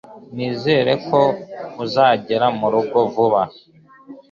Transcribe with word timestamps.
Nizere 0.35 0.91
ko 1.07 1.21
uzagera 1.83 2.45
murugo 2.59 2.99
vuba 3.13 3.41